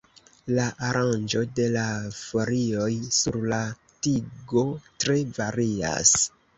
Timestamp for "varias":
5.41-6.21